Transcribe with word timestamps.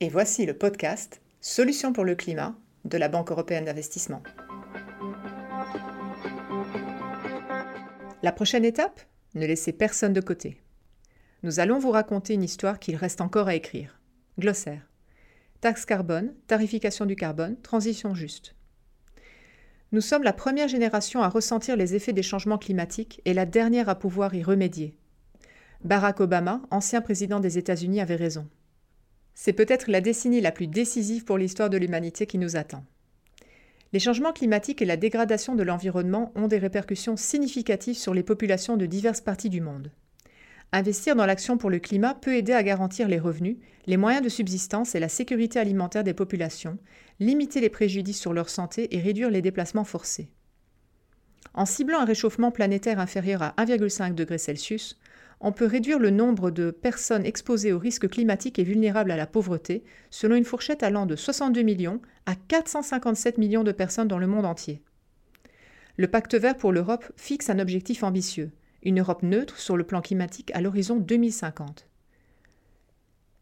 et 0.00 0.08
voici 0.08 0.46
le 0.46 0.54
podcast 0.54 1.20
Solutions 1.42 1.92
pour 1.92 2.04
le 2.04 2.14
climat 2.14 2.54
de 2.86 2.96
la 2.96 3.08
Banque 3.08 3.30
européenne 3.30 3.66
d'investissement. 3.66 4.22
La 8.22 8.32
prochaine 8.32 8.64
étape 8.64 9.02
Ne 9.34 9.46
laissez 9.46 9.72
personne 9.72 10.14
de 10.14 10.22
côté. 10.22 10.62
Nous 11.42 11.60
allons 11.60 11.78
vous 11.78 11.90
raconter 11.90 12.32
une 12.32 12.42
histoire 12.42 12.78
qu'il 12.78 12.96
reste 12.96 13.20
encore 13.20 13.48
à 13.48 13.54
écrire. 13.54 14.00
Glossaire. 14.38 14.88
Taxe 15.60 15.84
carbone, 15.84 16.32
tarification 16.46 17.04
du 17.04 17.14
carbone, 17.14 17.60
transition 17.60 18.14
juste. 18.14 18.54
Nous 19.92 20.00
sommes 20.00 20.22
la 20.22 20.32
première 20.32 20.68
génération 20.68 21.22
à 21.22 21.28
ressentir 21.28 21.76
les 21.76 21.94
effets 21.94 22.14
des 22.14 22.22
changements 22.22 22.58
climatiques 22.58 23.20
et 23.26 23.34
la 23.34 23.44
dernière 23.44 23.90
à 23.90 23.98
pouvoir 23.98 24.34
y 24.34 24.42
remédier. 24.42 24.94
Barack 25.84 26.20
Obama, 26.20 26.62
ancien 26.70 27.02
président 27.02 27.40
des 27.40 27.58
États-Unis, 27.58 28.00
avait 28.00 28.16
raison. 28.16 28.48
C'est 29.34 29.52
peut-être 29.52 29.90
la 29.90 30.00
décennie 30.00 30.40
la 30.40 30.52
plus 30.52 30.66
décisive 30.66 31.24
pour 31.24 31.38
l'histoire 31.38 31.70
de 31.70 31.78
l'humanité 31.78 32.26
qui 32.26 32.38
nous 32.38 32.56
attend. 32.56 32.84
Les 33.92 33.98
changements 33.98 34.32
climatiques 34.32 34.82
et 34.82 34.86
la 34.86 34.96
dégradation 34.96 35.54
de 35.54 35.62
l'environnement 35.62 36.32
ont 36.36 36.46
des 36.46 36.58
répercussions 36.58 37.16
significatives 37.16 37.98
sur 37.98 38.14
les 38.14 38.22
populations 38.22 38.76
de 38.76 38.86
diverses 38.86 39.20
parties 39.20 39.50
du 39.50 39.60
monde. 39.60 39.90
Investir 40.72 41.16
dans 41.16 41.26
l'action 41.26 41.58
pour 41.58 41.70
le 41.70 41.80
climat 41.80 42.14
peut 42.14 42.36
aider 42.36 42.52
à 42.52 42.62
garantir 42.62 43.08
les 43.08 43.18
revenus, 43.18 43.56
les 43.86 43.96
moyens 43.96 44.22
de 44.22 44.28
subsistance 44.28 44.94
et 44.94 45.00
la 45.00 45.08
sécurité 45.08 45.58
alimentaire 45.58 46.04
des 46.04 46.14
populations, 46.14 46.78
limiter 47.18 47.60
les 47.60 47.70
préjudices 47.70 48.20
sur 48.20 48.32
leur 48.32 48.48
santé 48.48 48.94
et 48.94 49.00
réduire 49.00 49.30
les 49.30 49.42
déplacements 49.42 49.84
forcés. 49.84 50.30
En 51.54 51.66
ciblant 51.66 51.98
un 51.98 52.04
réchauffement 52.04 52.52
planétaire 52.52 53.00
inférieur 53.00 53.42
à 53.42 53.54
1,5 53.58 54.14
degré 54.14 54.38
Celsius, 54.38 54.96
on 55.40 55.52
peut 55.52 55.66
réduire 55.66 55.98
le 55.98 56.10
nombre 56.10 56.50
de 56.50 56.70
personnes 56.70 57.24
exposées 57.24 57.72
aux 57.72 57.78
risques 57.78 58.08
climatiques 58.08 58.58
et 58.58 58.64
vulnérables 58.64 59.10
à 59.10 59.16
la 59.16 59.26
pauvreté, 59.26 59.84
selon 60.10 60.36
une 60.36 60.44
fourchette 60.44 60.82
allant 60.82 61.06
de 61.06 61.16
62 61.16 61.62
millions 61.62 62.00
à 62.26 62.34
457 62.34 63.38
millions 63.38 63.64
de 63.64 63.72
personnes 63.72 64.08
dans 64.08 64.18
le 64.18 64.26
monde 64.26 64.46
entier. 64.46 64.82
Le 65.96 66.08
pacte 66.08 66.34
vert 66.34 66.56
pour 66.56 66.72
l'Europe 66.72 67.10
fixe 67.16 67.50
un 67.50 67.58
objectif 67.58 68.02
ambitieux 68.02 68.52
une 68.82 69.00
Europe 69.00 69.22
neutre 69.22 69.58
sur 69.58 69.76
le 69.76 69.84
plan 69.84 70.00
climatique 70.00 70.50
à 70.54 70.60
l'horizon 70.60 70.96
2050. 70.96 71.86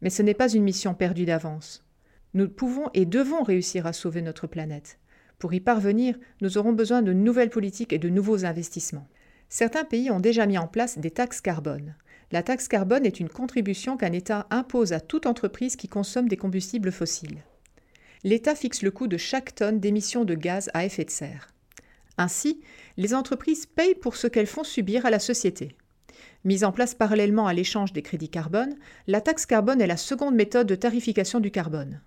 Mais 0.01 0.11
ce 0.11 0.23
n'est 0.23 0.35
pas 0.35 0.53
une 0.53 0.63
mission 0.63 0.95
perdue 0.95 1.25
d'avance. 1.25 1.85
Nous 2.35 2.49
pouvons 2.49 2.91
et 2.95 3.07
devons 3.07 3.43
réussir 3.43 3.87
à 3.87 3.93
sauver 3.93 4.23
notre 4.23 4.47
planète. 4.47 4.99
Pour 5.39 5.55
y 5.55 5.61
parvenir, 5.61 6.17
nous 6.41 6.59
aurons 6.59 6.73
besoin 6.73 7.03
de 7.03 7.13
nouvelles 7.13 7.51
politiques 7.51 7.93
et 7.93 7.99
de 7.99 8.09
nouveaux 8.09 8.45
investissements. 8.45 9.09
Certains 9.49 9.85
pays 9.85 10.11
ont 10.11 10.21
déjà 10.21 10.47
mis 10.47 10.59
en 10.59 10.67
place 10.67 10.99
des 10.99 11.11
taxes 11.11 11.41
carbone. 11.41 11.95
La 12.33 12.43
taxe 12.43 12.69
carbone 12.69 13.07
est 13.07 13.21
une 13.21 13.31
contribution 13.31 13.97
qu'un 13.97 14.13
État 14.13 14.47
impose 14.51 14.93
à 14.93 15.01
toute 15.01 15.25
entreprise 15.25 15.77
qui 15.77 15.89
consomme 15.89 16.29
des 16.29 16.37
combustibles 16.37 16.93
fossiles. 16.93 17.43
L'État 18.25 18.55
fixe 18.55 18.83
le 18.83 18.91
coût 18.91 19.07
de 19.07 19.17
chaque 19.17 19.55
tonne 19.55 19.81
d'émissions 19.81 20.25
de 20.25 20.35
gaz 20.35 20.71
à 20.75 20.85
effet 20.85 21.05
de 21.05 21.11
serre. 21.11 21.49
Ainsi, 22.19 22.61
les 22.97 23.15
entreprises 23.15 23.65
payent 23.65 23.95
pour 23.95 24.17
ce 24.17 24.27
qu'elles 24.27 24.47
font 24.47 24.65
subir 24.65 25.07
à 25.07 25.11
la 25.11 25.21
société. 25.21 25.77
Mise 26.45 26.65
en 26.65 26.73
place 26.73 26.95
parallèlement 26.95 27.47
à 27.47 27.55
l'échange 27.55 27.93
des 27.93 28.03
crédits 28.03 28.29
carbone, 28.29 28.77
la 29.07 29.21
taxe 29.21 29.47
carbone 29.47 29.81
est 29.81 29.87
la 29.87 29.97
seconde 29.97 30.35
méthode 30.35 30.67
de 30.67 30.75
tarification 30.75 31.41
du 31.41 31.51
carbone. 31.51 32.03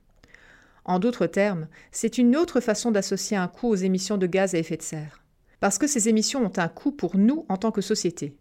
En 0.86 1.00
d'autres 1.00 1.28
termes, 1.28 1.68
c'est 1.92 2.18
une 2.18 2.36
autre 2.36 2.60
façon 2.60 2.92
d'associer 2.92 3.38
un 3.38 3.48
coût 3.48 3.70
aux 3.70 3.76
émissions 3.76 4.18
de 4.18 4.28
gaz 4.28 4.54
à 4.54 4.58
effet 4.58 4.78
de 4.78 4.82
serre. 4.82 5.21
Parce 5.62 5.78
que 5.78 5.88
ces 5.88 6.10
émissions 6.10 6.44
ont 6.44 6.52
un 6.58 6.68
coût 6.68 6.92
pour 6.92 7.16
nous 7.18 7.46
en 7.48 7.56
tant 7.56 7.72
que 7.72 7.82
société. 7.82 8.36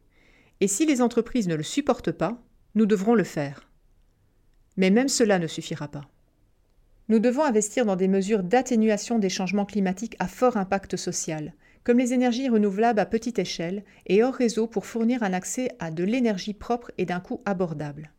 Et 0.60 0.68
si 0.68 0.86
les 0.86 1.02
entreprises 1.02 1.48
ne 1.48 1.54
le 1.54 1.62
supportent 1.62 2.12
pas, 2.12 2.42
nous 2.74 2.86
devrons 2.86 3.14
le 3.14 3.24
faire. 3.24 3.68
Mais 4.78 4.90
même 4.90 5.08
cela 5.08 5.38
ne 5.38 5.46
suffira 5.46 5.86
pas. 5.86 6.08
Nous 7.10 7.18
devons 7.18 7.44
investir 7.44 7.84
dans 7.84 7.96
des 7.96 8.08
mesures 8.08 8.42
d'atténuation 8.42 9.18
des 9.18 9.28
changements 9.28 9.66
climatiques 9.66 10.16
à 10.18 10.28
fort 10.28 10.56
impact 10.56 10.96
social, 10.96 11.52
comme 11.84 11.98
les 11.98 12.14
énergies 12.14 12.48
renouvelables 12.48 13.00
à 13.00 13.06
petite 13.06 13.38
échelle 13.38 13.84
et 14.06 14.22
hors 14.22 14.34
réseau 14.34 14.66
pour 14.66 14.86
fournir 14.86 15.22
un 15.22 15.34
accès 15.34 15.72
à 15.78 15.90
de 15.90 16.04
l'énergie 16.04 16.54
propre 16.54 16.90
et 16.96 17.04
d'un 17.04 17.20
coût 17.20 17.42
abordable. 17.44 18.12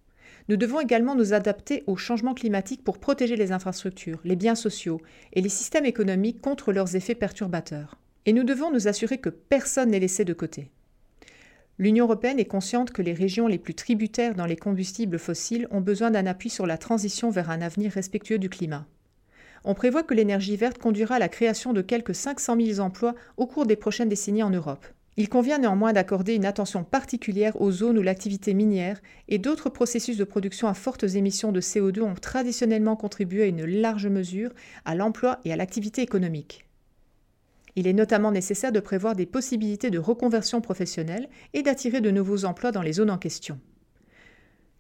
Nous 0.48 0.58
devons 0.58 0.80
également 0.80 1.16
nous 1.16 1.34
adapter 1.34 1.84
aux 1.88 1.98
changements 1.98 2.36
climatiques 2.36 2.84
pour 2.84 3.00
protéger 3.00 3.36
les 3.36 3.52
infrastructures, 3.52 4.20
les 4.26 4.36
biens 4.36 4.56
sociaux 4.56 5.02
et 5.34 5.42
les 5.42 5.50
systèmes 5.50 5.86
économiques 5.86 6.42
contre 6.42 6.72
leurs 6.72 6.96
effets 6.96 7.16
perturbateurs. 7.16 7.98
Et 8.26 8.34
nous 8.34 8.44
devons 8.44 8.72
nous 8.72 8.88
assurer 8.88 9.18
que 9.18 9.30
personne 9.30 9.92
n'est 9.92 10.00
laissé 10.00 10.26
de 10.26 10.34
côté. 10.34 10.70
L'Union 11.80 12.06
européenne 12.06 12.40
est 12.40 12.46
consciente 12.46 12.92
que 12.92 13.02
les 13.02 13.14
régions 13.14 13.48
les 13.48 13.58
plus 13.58 13.74
tributaires 13.74 14.36
dans 14.36 14.46
les 14.46 14.56
combustibles 14.56 15.18
fossiles 15.18 15.68
ont 15.72 15.82
besoin 15.82 16.12
d'un 16.12 16.28
appui 16.28 16.52
sur 16.52 16.68
la 16.68 16.78
transition 16.78 17.32
vers 17.32 17.50
un 17.50 17.62
avenir 17.62 17.92
respectueux 17.92 18.38
du 18.38 18.50
climat. 18.50 18.86
On 19.64 19.74
prévoit 19.74 20.04
que 20.04 20.14
l'énergie 20.14 20.58
verte 20.58 20.78
conduira 20.78 21.16
à 21.16 21.20
la 21.20 21.30
création 21.30 21.74
de 21.74 21.82
quelques 21.82 22.14
500 22.14 22.56
000 22.60 22.80
emplois 22.80 23.16
au 23.38 23.48
cours 23.48 23.66
des 23.66 23.76
prochaines 23.76 24.10
décennies 24.10 24.44
en 24.44 24.52
Europe. 24.52 24.86
Il 25.18 25.28
convient 25.28 25.58
néanmoins 25.58 25.94
d'accorder 25.94 26.36
une 26.36 26.46
attention 26.46 26.84
particulière 26.84 27.60
aux 27.60 27.72
zones 27.72 27.98
où 27.98 28.02
l'activité 28.02 28.54
minière 28.54 29.02
et 29.28 29.40
d'autres 29.40 29.70
processus 29.70 30.18
de 30.18 30.24
production 30.24 30.68
à 30.68 30.74
fortes 30.74 31.04
émissions 31.04 31.52
de 31.52 31.62
CO2 31.62 32.02
ont 32.02 32.14
traditionnellement 32.14 32.96
contribué 32.96 33.44
à 33.44 33.48
une 33.48 33.66
large 33.66 34.08
mesure 34.08 34.52
à 34.86 34.96
l'emploi 34.96 35.40
et 35.46 35.52
à 35.52 35.56
l'activité 35.56 36.02
économique. 36.02 36.66
Il 37.76 37.88
est 37.88 37.94
notamment 37.94 38.32
nécessaire 38.32 38.72
de 38.72 38.80
prévoir 38.80 39.16
des 39.16 39.26
possibilités 39.26 39.90
de 39.90 40.00
reconversion 40.00 40.62
professionnelle 40.62 41.30
et 41.54 41.64
d'attirer 41.64 42.02
de 42.02 42.12
nouveaux 42.12 42.46
emplois 42.46 42.72
dans 42.72 42.82
les 42.82 42.94
zones 42.94 43.12
en 43.12 43.18
question. 43.18 43.60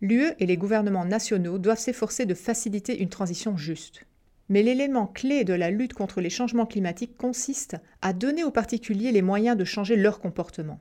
L'UE 0.01 0.31
et 0.39 0.45
les 0.45 0.57
gouvernements 0.57 1.05
nationaux 1.05 1.57
doivent 1.57 1.79
s'efforcer 1.79 2.25
de 2.25 2.33
faciliter 2.33 3.01
une 3.01 3.09
transition 3.09 3.55
juste. 3.55 4.05
Mais 4.49 4.63
l'élément 4.63 5.07
clé 5.07 5.43
de 5.45 5.53
la 5.53 5.71
lutte 5.71 5.93
contre 5.93 6.19
les 6.19 6.29
changements 6.29 6.65
climatiques 6.65 7.15
consiste 7.15 7.77
à 8.01 8.11
donner 8.11 8.43
aux 8.43 8.51
particuliers 8.51 9.11
les 9.11 9.21
moyens 9.21 9.55
de 9.55 9.63
changer 9.63 9.95
leur 9.95 10.19
comportement. 10.19 10.79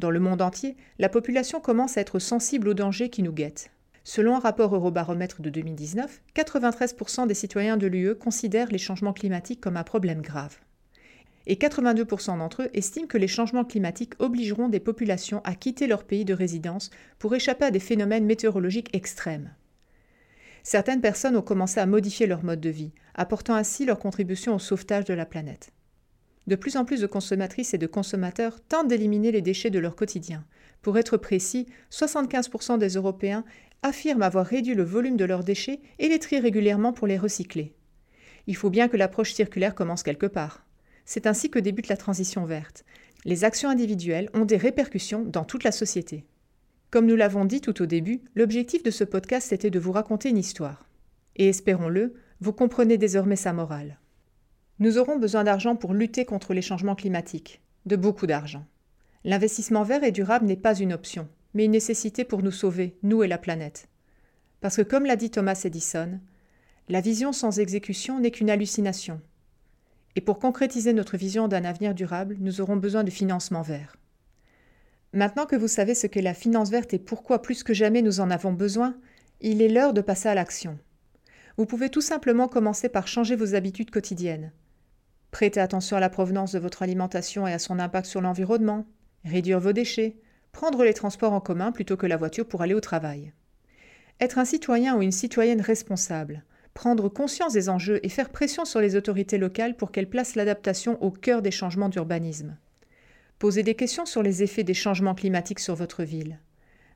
Dans 0.00 0.10
le 0.10 0.18
monde 0.18 0.42
entier, 0.42 0.76
la 0.98 1.08
population 1.08 1.60
commence 1.60 1.96
à 1.96 2.00
être 2.00 2.18
sensible 2.18 2.68
aux 2.68 2.74
dangers 2.74 3.10
qui 3.10 3.22
nous 3.22 3.32
guettent. 3.32 3.70
Selon 4.02 4.34
un 4.34 4.40
rapport 4.40 4.74
Eurobaromètre 4.74 5.40
de 5.40 5.50
2019, 5.50 6.22
93% 6.34 7.28
des 7.28 7.34
citoyens 7.34 7.76
de 7.76 7.86
l'UE 7.86 8.16
considèrent 8.16 8.72
les 8.72 8.78
changements 8.78 9.12
climatiques 9.12 9.60
comme 9.60 9.76
un 9.76 9.84
problème 9.84 10.20
grave 10.20 10.58
et 11.46 11.56
82% 11.56 12.38
d'entre 12.38 12.62
eux 12.62 12.70
estiment 12.72 13.06
que 13.06 13.18
les 13.18 13.28
changements 13.28 13.64
climatiques 13.64 14.14
obligeront 14.18 14.68
des 14.68 14.80
populations 14.80 15.42
à 15.44 15.54
quitter 15.54 15.86
leur 15.86 16.04
pays 16.04 16.24
de 16.24 16.34
résidence 16.34 16.90
pour 17.18 17.34
échapper 17.34 17.66
à 17.66 17.70
des 17.70 17.80
phénomènes 17.80 18.24
météorologiques 18.24 18.94
extrêmes. 18.94 19.52
Certaines 20.62 21.02
personnes 21.02 21.36
ont 21.36 21.42
commencé 21.42 21.78
à 21.78 21.86
modifier 21.86 22.26
leur 22.26 22.42
mode 22.42 22.60
de 22.60 22.70
vie, 22.70 22.92
apportant 23.14 23.54
ainsi 23.54 23.84
leur 23.84 23.98
contribution 23.98 24.54
au 24.54 24.58
sauvetage 24.58 25.04
de 25.04 25.12
la 25.12 25.26
planète. 25.26 25.72
De 26.46 26.56
plus 26.56 26.76
en 26.76 26.84
plus 26.84 27.00
de 27.00 27.06
consommatrices 27.06 27.74
et 27.74 27.78
de 27.78 27.86
consommateurs 27.86 28.60
tentent 28.60 28.88
d'éliminer 28.88 29.30
les 29.32 29.42
déchets 29.42 29.70
de 29.70 29.78
leur 29.78 29.96
quotidien. 29.96 30.44
Pour 30.82 30.98
être 30.98 31.16
précis, 31.16 31.66
75% 31.90 32.78
des 32.78 32.94
Européens 32.94 33.44
affirment 33.82 34.22
avoir 34.22 34.46
réduit 34.46 34.74
le 34.74 34.82
volume 34.82 35.16
de 35.16 35.24
leurs 35.24 35.44
déchets 35.44 35.80
et 35.98 36.08
les 36.08 36.18
trient 36.18 36.40
régulièrement 36.40 36.92
pour 36.92 37.06
les 37.06 37.18
recycler. 37.18 37.74
Il 38.46 38.56
faut 38.56 38.70
bien 38.70 38.88
que 38.88 38.96
l'approche 38.96 39.32
circulaire 39.32 39.74
commence 39.74 40.02
quelque 40.02 40.26
part. 40.26 40.64
C'est 41.04 41.26
ainsi 41.26 41.50
que 41.50 41.58
débute 41.58 41.88
la 41.88 41.96
transition 41.96 42.44
verte. 42.44 42.84
Les 43.24 43.44
actions 43.44 43.68
individuelles 43.68 44.30
ont 44.34 44.44
des 44.44 44.56
répercussions 44.56 45.24
dans 45.24 45.44
toute 45.44 45.64
la 45.64 45.72
société. 45.72 46.24
Comme 46.90 47.06
nous 47.06 47.16
l'avons 47.16 47.44
dit 47.44 47.60
tout 47.60 47.82
au 47.82 47.86
début, 47.86 48.22
l'objectif 48.34 48.82
de 48.82 48.90
ce 48.90 49.04
podcast 49.04 49.52
était 49.52 49.70
de 49.70 49.78
vous 49.78 49.92
raconter 49.92 50.28
une 50.28 50.38
histoire. 50.38 50.86
Et 51.36 51.48
espérons-le, 51.48 52.14
vous 52.40 52.52
comprenez 52.52 52.98
désormais 52.98 53.36
sa 53.36 53.52
morale. 53.52 53.98
Nous 54.78 54.98
aurons 54.98 55.18
besoin 55.18 55.44
d'argent 55.44 55.76
pour 55.76 55.94
lutter 55.94 56.24
contre 56.24 56.54
les 56.54 56.62
changements 56.62 56.94
climatiques, 56.94 57.62
de 57.86 57.96
beaucoup 57.96 58.26
d'argent. 58.26 58.66
L'investissement 59.24 59.82
vert 59.82 60.04
et 60.04 60.12
durable 60.12 60.46
n'est 60.46 60.56
pas 60.56 60.74
une 60.74 60.92
option, 60.92 61.28
mais 61.54 61.64
une 61.64 61.72
nécessité 61.72 62.24
pour 62.24 62.42
nous 62.42 62.50
sauver, 62.50 62.96
nous 63.02 63.22
et 63.22 63.28
la 63.28 63.38
planète. 63.38 63.88
Parce 64.60 64.76
que 64.76 64.82
comme 64.82 65.06
l'a 65.06 65.16
dit 65.16 65.30
Thomas 65.30 65.60
Edison, 65.64 66.20
la 66.88 67.00
vision 67.00 67.32
sans 67.32 67.58
exécution 67.58 68.20
n'est 68.20 68.30
qu'une 68.30 68.50
hallucination, 68.50 69.20
et 70.16 70.20
pour 70.20 70.38
concrétiser 70.38 70.92
notre 70.92 71.16
vision 71.16 71.48
d'un 71.48 71.64
avenir 71.64 71.94
durable, 71.94 72.36
nous 72.40 72.60
aurons 72.60 72.76
besoin 72.76 73.04
de 73.04 73.10
financement 73.10 73.62
vert. 73.62 73.96
Maintenant 75.12 75.46
que 75.46 75.56
vous 75.56 75.68
savez 75.68 75.94
ce 75.94 76.06
qu'est 76.06 76.22
la 76.22 76.34
finance 76.34 76.70
verte 76.70 76.94
et 76.94 76.98
pourquoi 76.98 77.42
plus 77.42 77.62
que 77.62 77.74
jamais 77.74 78.02
nous 78.02 78.20
en 78.20 78.30
avons 78.30 78.52
besoin, 78.52 78.96
il 79.40 79.62
est 79.62 79.68
l'heure 79.68 79.92
de 79.92 80.00
passer 80.00 80.28
à 80.28 80.34
l'action. 80.34 80.78
vous 81.56 81.66
pouvez 81.66 81.88
tout 81.88 82.00
simplement 82.00 82.48
commencer 82.48 82.88
par 82.88 83.06
changer 83.06 83.36
vos 83.36 83.54
habitudes 83.54 83.90
quotidiennes. 83.90 84.52
Prêtez 85.30 85.60
attention 85.60 85.96
à 85.96 86.00
la 86.00 86.10
provenance 86.10 86.52
de 86.52 86.58
votre 86.58 86.82
alimentation 86.82 87.46
et 87.46 87.52
à 87.52 87.58
son 87.58 87.78
impact 87.78 88.06
sur 88.06 88.20
l'environnement, 88.20 88.86
réduire 89.24 89.60
vos 89.60 89.72
déchets, 89.72 90.16
prendre 90.52 90.84
les 90.84 90.94
transports 90.94 91.32
en 91.32 91.40
commun 91.40 91.72
plutôt 91.72 91.96
que 91.96 92.06
la 92.06 92.16
voiture 92.16 92.46
pour 92.46 92.62
aller 92.62 92.74
au 92.74 92.80
travail. 92.80 93.32
Être 94.20 94.38
un 94.38 94.44
citoyen 94.44 94.96
ou 94.96 95.02
une 95.02 95.12
citoyenne 95.12 95.60
responsable, 95.60 96.44
prendre 96.74 97.08
conscience 97.08 97.52
des 97.52 97.68
enjeux 97.68 98.00
et 98.02 98.08
faire 98.08 98.30
pression 98.30 98.64
sur 98.64 98.80
les 98.80 98.96
autorités 98.96 99.38
locales 99.38 99.76
pour 99.76 99.92
qu'elles 99.92 100.10
placent 100.10 100.34
l'adaptation 100.34 101.02
au 101.02 101.10
cœur 101.10 101.40
des 101.40 101.52
changements 101.52 101.88
d'urbanisme. 101.88 102.56
Posez 103.38 103.62
des 103.62 103.74
questions 103.74 104.06
sur 104.06 104.22
les 104.22 104.42
effets 104.42 104.64
des 104.64 104.74
changements 104.74 105.14
climatiques 105.14 105.60
sur 105.60 105.74
votre 105.74 106.02
ville. 106.02 106.38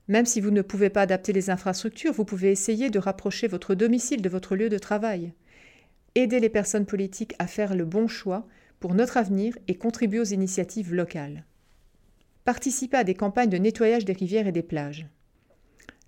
Même 0.07 0.25
si 0.25 0.41
vous 0.41 0.51
ne 0.51 0.61
pouvez 0.61 0.89
pas 0.89 1.03
adapter 1.03 1.33
les 1.33 1.49
infrastructures, 1.49 2.13
vous 2.13 2.25
pouvez 2.25 2.51
essayer 2.51 2.89
de 2.89 2.99
rapprocher 2.99 3.47
votre 3.47 3.75
domicile 3.75 4.21
de 4.21 4.29
votre 4.29 4.55
lieu 4.55 4.67
de 4.67 4.77
travail. 4.77 5.33
Aidez 6.15 6.39
les 6.39 6.49
personnes 6.49 6.87
politiques 6.87 7.35
à 7.39 7.47
faire 7.47 7.75
le 7.75 7.85
bon 7.85 8.07
choix 8.07 8.47
pour 8.79 8.95
notre 8.95 9.17
avenir 9.17 9.57
et 9.67 9.75
contribuer 9.75 10.19
aux 10.19 10.23
initiatives 10.23 10.93
locales. 10.93 11.45
Participez 12.43 12.97
à 12.97 13.03
des 13.03 13.13
campagnes 13.13 13.49
de 13.49 13.57
nettoyage 13.57 14.05
des 14.05 14.13
rivières 14.13 14.47
et 14.47 14.51
des 14.51 14.63
plages. 14.63 15.07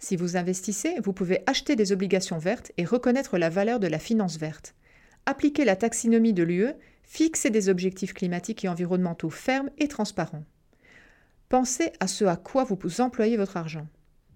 Si 0.03 0.15
vous 0.15 0.35
investissez, 0.35 0.95
vous 1.03 1.13
pouvez 1.13 1.43
acheter 1.45 1.75
des 1.75 1.91
obligations 1.91 2.39
vertes 2.39 2.71
et 2.77 2.85
reconnaître 2.85 3.37
la 3.37 3.49
valeur 3.49 3.79
de 3.79 3.85
la 3.85 3.99
finance 3.99 4.37
verte. 4.37 4.73
Appliquer 5.27 5.63
la 5.63 5.75
taxinomie 5.75 6.33
de 6.33 6.41
l'UE, 6.41 6.73
fixer 7.03 7.51
des 7.51 7.69
objectifs 7.69 8.15
climatiques 8.15 8.65
et 8.65 8.67
environnementaux 8.67 9.29
fermes 9.29 9.69
et 9.77 9.87
transparents. 9.87 10.43
Pensez 11.49 11.93
à 11.99 12.07
ce 12.07 12.25
à 12.25 12.35
quoi 12.35 12.63
vous 12.63 12.99
employez 12.99 13.37
votre 13.37 13.57
argent. 13.57 13.85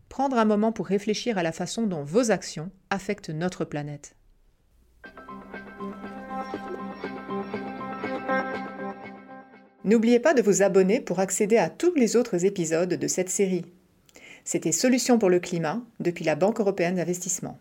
Prendre 0.07 0.37
un 0.37 0.45
moment 0.45 0.71
pour 0.71 0.85
réfléchir 0.85 1.39
à 1.39 1.43
la 1.43 1.51
façon 1.51 1.87
dont 1.87 2.03
vos 2.03 2.29
actions 2.29 2.69
affectent 2.91 3.31
notre 3.31 3.65
planète. 3.65 4.15
N'oubliez 9.83 10.19
pas 10.19 10.35
de 10.35 10.43
vous 10.43 10.61
abonner 10.61 11.01
pour 11.01 11.19
accéder 11.19 11.57
à 11.57 11.71
tous 11.71 11.95
les 11.95 12.15
autres 12.15 12.45
épisodes 12.45 12.93
de 12.93 13.07
cette 13.07 13.29
série. 13.29 13.65
C'était 14.45 14.71
Solutions 14.71 15.17
pour 15.17 15.31
le 15.31 15.39
climat 15.39 15.81
depuis 15.99 16.23
la 16.23 16.35
Banque 16.35 16.59
européenne 16.59 16.95
d'investissement. 16.95 17.59